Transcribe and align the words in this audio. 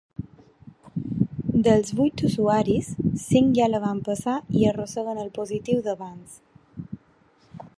Dels 1.67 1.91
vuit 1.99 2.23
usuaris, 2.29 2.89
cinc 3.25 3.53
ja 3.59 3.67
la 3.73 3.83
van 3.83 4.01
passar 4.09 4.39
i 4.61 4.65
arrosseguen 4.71 5.21
el 5.25 5.31
positiu 5.37 5.85
d’abans. 5.89 6.41